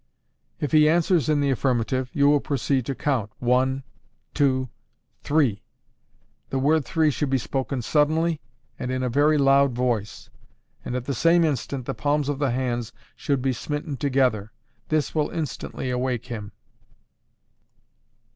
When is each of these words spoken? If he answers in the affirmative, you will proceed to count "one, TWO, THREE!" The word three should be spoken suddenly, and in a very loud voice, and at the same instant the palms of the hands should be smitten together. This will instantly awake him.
If 0.59 0.71
he 0.71 0.89
answers 0.89 1.29
in 1.29 1.41
the 1.41 1.51
affirmative, 1.51 2.09
you 2.11 2.27
will 2.27 2.39
proceed 2.39 2.87
to 2.87 2.95
count 2.95 3.29
"one, 3.37 3.83
TWO, 4.33 4.69
THREE!" 5.21 5.61
The 6.49 6.57
word 6.57 6.85
three 6.85 7.11
should 7.11 7.29
be 7.29 7.37
spoken 7.37 7.83
suddenly, 7.83 8.41
and 8.79 8.89
in 8.89 9.03
a 9.03 9.09
very 9.09 9.37
loud 9.37 9.73
voice, 9.73 10.31
and 10.83 10.95
at 10.95 11.05
the 11.05 11.13
same 11.13 11.43
instant 11.43 11.85
the 11.85 11.93
palms 11.93 12.29
of 12.29 12.39
the 12.39 12.49
hands 12.49 12.91
should 13.15 13.43
be 13.43 13.53
smitten 13.53 13.95
together. 13.95 14.51
This 14.89 15.13
will 15.13 15.29
instantly 15.29 15.91
awake 15.91 16.25
him. 16.25 16.51